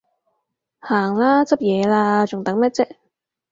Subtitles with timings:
[0.79, 2.95] 行啦，執嘢喇，仲等咩啫？